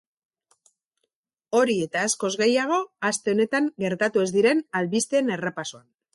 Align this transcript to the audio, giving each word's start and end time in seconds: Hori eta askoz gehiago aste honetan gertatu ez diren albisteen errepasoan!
Hori 1.59 1.75
eta 1.87 2.05
askoz 2.05 2.31
gehiago 2.43 2.79
aste 3.11 3.35
honetan 3.37 3.69
gertatu 3.85 4.25
ez 4.27 4.35
diren 4.39 4.65
albisteen 4.81 5.33
errepasoan! 5.39 5.89